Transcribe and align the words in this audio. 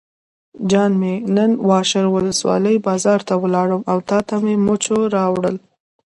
جان 0.71 0.91
مې 1.01 1.13
نن 1.35 1.51
واشر 1.69 2.05
ولسوالۍ 2.15 2.75
بازار 2.87 3.19
ته 3.27 3.33
لاړم 3.55 3.81
او 3.91 3.97
تاته 4.09 4.35
مې 4.43 4.55
مچو 4.65 4.97
راوړل. 5.15 5.55